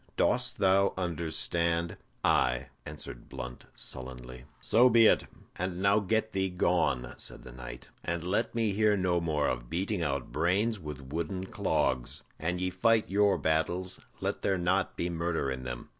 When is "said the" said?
7.17-7.51